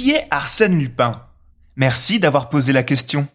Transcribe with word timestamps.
Qui 0.00 0.12
est 0.12 0.26
Arsène 0.30 0.78
Lupin? 0.78 1.12
Merci 1.76 2.20
d'avoir 2.20 2.48
posé 2.48 2.72
la 2.72 2.82
question. 2.82 3.28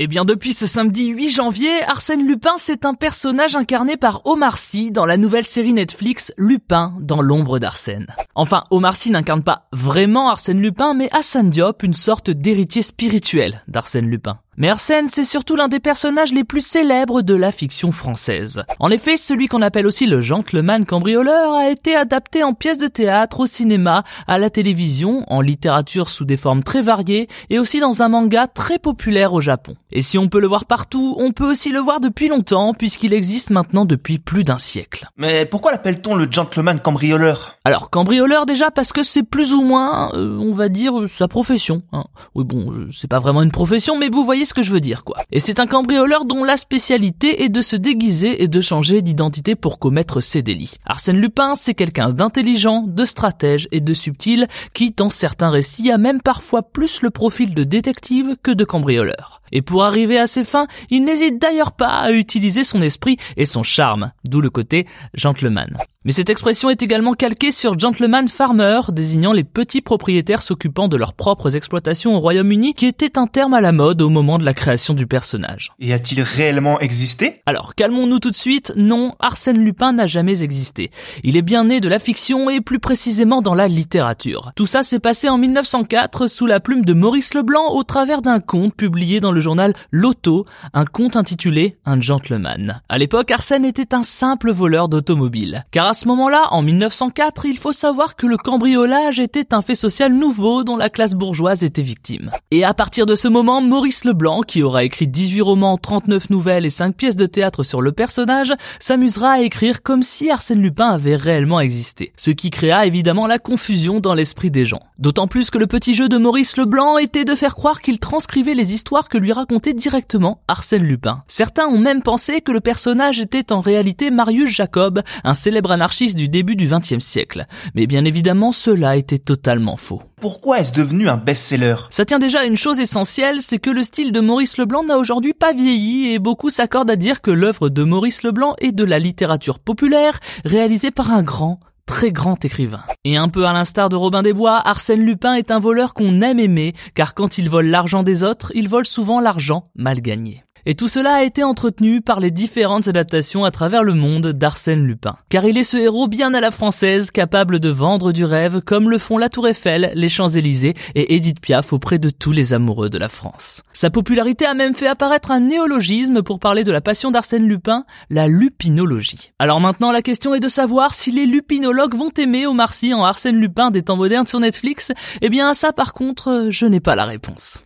Eh 0.00 0.08
bien, 0.08 0.24
depuis 0.24 0.52
ce 0.52 0.66
samedi 0.66 1.10
8 1.10 1.30
janvier, 1.30 1.70
Arsène 1.84 2.26
Lupin, 2.26 2.54
c'est 2.58 2.84
un 2.84 2.94
personnage 2.94 3.54
incarné 3.54 3.96
par 3.96 4.22
Omar 4.26 4.58
Sy 4.58 4.90
dans 4.90 5.06
la 5.06 5.16
nouvelle 5.16 5.44
série 5.44 5.74
Netflix 5.74 6.34
Lupin 6.36 6.92
dans 6.98 7.22
l'ombre 7.22 7.60
d'Arsène. 7.60 8.08
Enfin, 8.34 8.64
Omar 8.72 8.96
Sy 8.96 9.12
n'incarne 9.12 9.44
pas 9.44 9.68
vraiment 9.70 10.28
Arsène 10.28 10.60
Lupin, 10.60 10.92
mais 10.92 11.08
Hassan 11.12 11.50
Diop, 11.50 11.84
une 11.84 11.94
sorte 11.94 12.30
d'héritier 12.30 12.82
spirituel 12.82 13.62
d'Arsène 13.68 14.10
Lupin. 14.10 14.40
Mais 14.58 14.70
Arsène, 14.70 15.10
c'est 15.10 15.26
surtout 15.26 15.54
l'un 15.54 15.68
des 15.68 15.80
personnages 15.80 16.32
les 16.32 16.42
plus 16.42 16.64
célèbres 16.64 17.20
de 17.20 17.34
la 17.34 17.52
fiction 17.52 17.92
française. 17.92 18.62
En 18.80 18.90
effet, 18.90 19.18
celui 19.18 19.48
qu'on 19.48 19.60
appelle 19.60 19.86
aussi 19.86 20.06
le 20.06 20.22
gentleman 20.22 20.86
cambrioleur 20.86 21.52
a 21.52 21.68
été 21.68 21.94
adapté 21.94 22.42
en 22.42 22.54
pièce 22.54 22.78
de 22.78 22.86
théâtre, 22.86 23.40
au 23.40 23.46
cinéma, 23.46 24.02
à 24.26 24.38
la 24.38 24.48
télévision, 24.48 25.24
en 25.26 25.42
littérature 25.42 26.08
sous 26.08 26.24
des 26.24 26.38
formes 26.38 26.62
très 26.62 26.80
variées, 26.80 27.28
et 27.50 27.58
aussi 27.58 27.80
dans 27.80 28.02
un 28.02 28.08
manga 28.08 28.46
très 28.46 28.78
populaire 28.78 29.34
au 29.34 29.42
Japon. 29.42 29.76
Et 29.92 30.00
si 30.00 30.16
on 30.16 30.28
peut 30.28 30.40
le 30.40 30.46
voir 30.46 30.64
partout, 30.64 31.16
on 31.18 31.32
peut 31.32 31.50
aussi 31.50 31.70
le 31.70 31.80
voir 31.80 32.00
depuis 32.00 32.28
longtemps, 32.28 32.72
puisqu'il 32.72 33.12
existe 33.12 33.50
maintenant 33.50 33.84
depuis 33.84 34.18
plus 34.18 34.42
d'un 34.42 34.56
siècle. 34.56 35.06
Mais 35.18 35.44
pourquoi 35.44 35.70
l'appelle-t-on 35.70 36.14
le 36.14 36.28
gentleman 36.30 36.80
cambrioleur? 36.80 37.58
Alors, 37.66 37.90
cambrioleur 37.90 38.46
déjà 38.46 38.70
parce 38.70 38.94
que 38.94 39.02
c'est 39.02 39.22
plus 39.22 39.52
ou 39.52 39.60
moins, 39.60 40.14
euh, 40.14 40.38
on 40.38 40.52
va 40.52 40.70
dire, 40.70 41.06
sa 41.06 41.28
profession. 41.28 41.82
Hein. 41.92 42.04
Oui 42.34 42.44
bon, 42.44 42.72
euh, 42.72 42.88
c'est 42.90 43.08
pas 43.08 43.18
vraiment 43.18 43.42
une 43.42 43.50
profession, 43.50 43.98
mais 43.98 44.08
vous 44.08 44.24
voyez 44.24 44.45
ce 44.46 44.54
que 44.54 44.62
je 44.62 44.72
veux 44.72 44.80
dire, 44.80 45.04
quoi. 45.04 45.18
Et 45.30 45.40
c'est 45.40 45.60
un 45.60 45.66
cambrioleur 45.66 46.24
dont 46.24 46.42
la 46.42 46.56
spécialité 46.56 47.42
est 47.42 47.50
de 47.50 47.60
se 47.60 47.76
déguiser 47.76 48.42
et 48.42 48.48
de 48.48 48.60
changer 48.62 49.02
d'identité 49.02 49.54
pour 49.54 49.78
commettre 49.78 50.20
ses 50.22 50.42
délits. 50.42 50.76
Arsène 50.86 51.18
Lupin, 51.18 51.54
c'est 51.54 51.74
quelqu'un 51.74 52.08
d'intelligent, 52.08 52.82
de 52.86 53.04
stratège 53.04 53.68
et 53.72 53.80
de 53.80 53.92
subtil 53.92 54.48
qui, 54.72 54.92
dans 54.92 55.10
certains 55.10 55.50
récits, 55.50 55.90
a 55.90 55.98
même 55.98 56.22
parfois 56.22 56.62
plus 56.62 57.02
le 57.02 57.10
profil 57.10 57.52
de 57.52 57.64
détective 57.64 58.36
que 58.42 58.52
de 58.52 58.64
cambrioleur. 58.64 59.42
Et 59.52 59.62
pour 59.62 59.84
arriver 59.84 60.18
à 60.18 60.26
ses 60.26 60.44
fins, 60.44 60.66
il 60.90 61.04
n'hésite 61.04 61.40
d'ailleurs 61.40 61.72
pas 61.72 61.98
à 62.00 62.12
utiliser 62.12 62.64
son 62.64 62.82
esprit 62.82 63.16
et 63.36 63.44
son 63.44 63.62
charme, 63.62 64.12
d'où 64.24 64.40
le 64.40 64.50
côté 64.50 64.86
gentleman. 65.14 65.76
Mais 66.06 66.12
cette 66.12 66.30
expression 66.30 66.70
est 66.70 66.82
également 66.82 67.14
calquée 67.14 67.50
sur 67.50 67.76
gentleman 67.76 68.28
farmer, 68.28 68.80
désignant 68.90 69.32
les 69.32 69.42
petits 69.42 69.80
propriétaires 69.80 70.40
s'occupant 70.40 70.86
de 70.86 70.96
leurs 70.96 71.14
propres 71.14 71.56
exploitations 71.56 72.14
au 72.14 72.20
Royaume-Uni, 72.20 72.74
qui 72.74 72.86
était 72.86 73.18
un 73.18 73.26
terme 73.26 73.54
à 73.54 73.60
la 73.60 73.72
mode 73.72 74.00
au 74.02 74.08
moment 74.08 74.38
de 74.38 74.44
la 74.44 74.54
création 74.54 74.94
du 74.94 75.08
personnage. 75.08 75.72
Et 75.80 75.92
a-t-il 75.92 76.22
réellement 76.22 76.78
existé? 76.78 77.42
Alors, 77.44 77.74
calmons-nous 77.74 78.20
tout 78.20 78.30
de 78.30 78.36
suite, 78.36 78.72
non, 78.76 79.16
Arsène 79.18 79.58
Lupin 79.58 79.92
n'a 79.92 80.06
jamais 80.06 80.44
existé. 80.44 80.92
Il 81.24 81.36
est 81.36 81.42
bien 81.42 81.64
né 81.64 81.80
de 81.80 81.88
la 81.88 81.98
fiction 81.98 82.50
et 82.50 82.60
plus 82.60 82.78
précisément 82.78 83.42
dans 83.42 83.54
la 83.54 83.66
littérature. 83.66 84.52
Tout 84.54 84.66
ça 84.66 84.84
s'est 84.84 85.00
passé 85.00 85.28
en 85.28 85.38
1904 85.38 86.28
sous 86.28 86.46
la 86.46 86.60
plume 86.60 86.84
de 86.84 86.92
Maurice 86.92 87.34
Leblanc 87.34 87.74
au 87.74 87.82
travers 87.82 88.22
d'un 88.22 88.38
conte 88.38 88.76
publié 88.76 89.18
dans 89.18 89.32
le 89.36 89.42
journal 89.42 89.74
L'Auto, 89.90 90.46
un 90.72 90.84
conte 90.84 91.14
intitulé 91.14 91.76
Un 91.84 92.00
gentleman. 92.00 92.80
À 92.88 92.98
l'époque, 92.98 93.30
Arsène 93.30 93.64
était 93.64 93.94
un 93.94 94.02
simple 94.02 94.50
voleur 94.50 94.88
d'automobile. 94.88 95.64
Car 95.70 95.86
à 95.86 95.94
ce 95.94 96.08
moment-là, 96.08 96.48
en 96.50 96.62
1904, 96.62 97.44
il 97.46 97.58
faut 97.58 97.72
savoir 97.72 98.16
que 98.16 98.26
le 98.26 98.38
cambriolage 98.38 99.20
était 99.20 99.54
un 99.54 99.62
fait 99.62 99.74
social 99.74 100.12
nouveau 100.12 100.64
dont 100.64 100.76
la 100.76 100.88
classe 100.88 101.14
bourgeoise 101.14 101.62
était 101.62 101.82
victime. 101.82 102.30
Et 102.50 102.64
à 102.64 102.72
partir 102.72 103.04
de 103.04 103.14
ce 103.14 103.28
moment, 103.28 103.60
Maurice 103.60 104.04
Leblanc, 104.04 104.40
qui 104.40 104.62
aura 104.62 104.84
écrit 104.84 105.06
18 105.06 105.42
romans, 105.42 105.76
39 105.76 106.30
nouvelles 106.30 106.64
et 106.64 106.70
5 106.70 106.96
pièces 106.96 107.16
de 107.16 107.26
théâtre 107.26 107.62
sur 107.62 107.82
le 107.82 107.92
personnage, 107.92 108.54
s'amusera 108.80 109.32
à 109.32 109.40
écrire 109.40 109.82
comme 109.82 110.02
si 110.02 110.30
Arsène 110.30 110.62
Lupin 110.62 110.88
avait 110.88 111.16
réellement 111.16 111.60
existé. 111.60 112.12
Ce 112.16 112.30
qui 112.30 112.48
créa 112.48 112.86
évidemment 112.86 113.26
la 113.26 113.38
confusion 113.38 114.00
dans 114.00 114.14
l'esprit 114.14 114.50
des 114.50 114.64
gens. 114.64 114.80
D'autant 114.98 115.26
plus 115.26 115.50
que 115.50 115.58
le 115.58 115.66
petit 115.66 115.94
jeu 115.94 116.08
de 116.08 116.16
Maurice 116.16 116.56
Leblanc 116.56 116.96
était 116.96 117.26
de 117.26 117.34
faire 117.34 117.54
croire 117.54 117.82
qu'il 117.82 117.98
transcrivait 117.98 118.54
les 118.54 118.72
histoires 118.72 119.10
que 119.10 119.18
lui 119.18 119.25
racontait 119.32 119.74
directement 119.74 120.42
Arsène 120.48 120.82
Lupin. 120.82 121.20
Certains 121.28 121.66
ont 121.66 121.78
même 121.78 122.02
pensé 122.02 122.40
que 122.40 122.52
le 122.52 122.60
personnage 122.60 123.20
était 123.20 123.52
en 123.52 123.60
réalité 123.60 124.10
Marius 124.10 124.50
Jacob, 124.50 125.02
un 125.24 125.34
célèbre 125.34 125.70
anarchiste 125.70 126.16
du 126.16 126.28
début 126.28 126.56
du 126.56 126.68
XXe 126.68 127.04
siècle. 127.04 127.46
Mais 127.74 127.86
bien 127.86 128.04
évidemment, 128.04 128.52
cela 128.52 128.96
était 128.96 129.18
totalement 129.18 129.76
faux. 129.76 130.02
Pourquoi 130.20 130.60
est-ce 130.60 130.72
devenu 130.72 131.08
un 131.08 131.16
best-seller? 131.16 131.76
Ça 131.90 132.04
tient 132.04 132.18
déjà 132.18 132.40
à 132.40 132.44
une 132.44 132.56
chose 132.56 132.80
essentielle, 132.80 133.42
c'est 133.42 133.58
que 133.58 133.70
le 133.70 133.82
style 133.82 134.12
de 134.12 134.20
Maurice 134.20 134.58
Leblanc 134.58 134.84
n'a 134.84 134.98
aujourd'hui 134.98 135.34
pas 135.34 135.52
vieilli 135.52 136.12
et 136.12 136.18
beaucoup 136.18 136.50
s'accordent 136.50 136.90
à 136.90 136.96
dire 136.96 137.20
que 137.20 137.30
l'œuvre 137.30 137.68
de 137.68 137.82
Maurice 137.82 138.22
Leblanc 138.22 138.54
est 138.58 138.72
de 138.72 138.84
la 138.84 138.98
littérature 138.98 139.58
populaire 139.58 140.18
réalisée 140.44 140.90
par 140.90 141.12
un 141.12 141.22
grand, 141.22 141.60
très 141.86 142.12
grand 142.12 142.44
écrivain. 142.44 142.82
Et 143.04 143.16
un 143.16 143.28
peu 143.28 143.46
à 143.46 143.52
l'instar 143.52 143.88
de 143.88 143.96
Robin 143.96 144.22
des 144.22 144.32
Bois, 144.32 144.60
Arsène 144.64 145.00
Lupin 145.00 145.34
est 145.34 145.50
un 145.50 145.60
voleur 145.60 145.94
qu'on 145.94 146.20
aime 146.20 146.40
aimer, 146.40 146.74
car 146.94 147.14
quand 147.14 147.38
il 147.38 147.48
vole 147.48 147.66
l'argent 147.66 148.02
des 148.02 148.22
autres, 148.22 148.52
il 148.54 148.68
vole 148.68 148.86
souvent 148.86 149.20
l'argent 149.20 149.70
mal 149.74 150.00
gagné. 150.00 150.45
Et 150.68 150.74
tout 150.74 150.88
cela 150.88 151.14
a 151.14 151.22
été 151.22 151.44
entretenu 151.44 152.00
par 152.00 152.18
les 152.18 152.32
différentes 152.32 152.88
adaptations 152.88 153.44
à 153.44 153.52
travers 153.52 153.84
le 153.84 153.94
monde 153.94 154.32
d'Arsène 154.32 154.84
Lupin. 154.84 155.16
Car 155.28 155.44
il 155.44 155.56
est 155.56 155.62
ce 155.62 155.76
héros 155.76 156.08
bien 156.08 156.34
à 156.34 156.40
la 156.40 156.50
française, 156.50 157.12
capable 157.12 157.60
de 157.60 157.68
vendre 157.68 158.10
du 158.10 158.24
rêve 158.24 158.60
comme 158.62 158.90
le 158.90 158.98
font 158.98 159.16
la 159.16 159.28
Tour 159.28 159.46
Eiffel, 159.46 159.92
les 159.94 160.08
Champs-Élysées 160.08 160.74
et 160.96 161.14
Edith 161.14 161.40
Piaf 161.40 161.72
auprès 161.72 162.00
de 162.00 162.10
tous 162.10 162.32
les 162.32 162.52
amoureux 162.52 162.90
de 162.90 162.98
la 162.98 163.08
France. 163.08 163.62
Sa 163.72 163.90
popularité 163.90 164.44
a 164.44 164.54
même 164.54 164.74
fait 164.74 164.88
apparaître 164.88 165.30
un 165.30 165.38
néologisme 165.38 166.22
pour 166.22 166.40
parler 166.40 166.64
de 166.64 166.72
la 166.72 166.80
passion 166.80 167.12
d'Arsène 167.12 167.46
Lupin, 167.46 167.84
la 168.10 168.26
lupinologie. 168.26 169.30
Alors 169.38 169.60
maintenant 169.60 169.92
la 169.92 170.02
question 170.02 170.34
est 170.34 170.40
de 170.40 170.48
savoir 170.48 170.94
si 170.94 171.12
les 171.12 171.26
lupinologues 171.26 171.94
vont 171.94 172.10
aimer 172.18 172.44
Omar 172.44 172.74
Sy 172.74 172.92
en 172.92 173.04
Arsène 173.04 173.36
Lupin 173.36 173.70
des 173.70 173.82
temps 173.82 173.96
modernes 173.96 174.26
sur 174.26 174.40
Netflix. 174.40 174.90
Eh 175.22 175.28
bien 175.28 175.54
ça 175.54 175.72
par 175.72 175.92
contre, 175.92 176.48
je 176.50 176.66
n'ai 176.66 176.80
pas 176.80 176.96
la 176.96 177.04
réponse. 177.04 177.62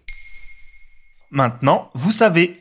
Maintenant, 1.30 1.88
vous 1.94 2.12
savez. 2.12 2.60